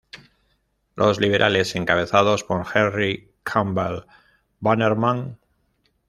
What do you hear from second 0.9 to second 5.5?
Los liberales, encabezados por Henry Campbell-Bannerman.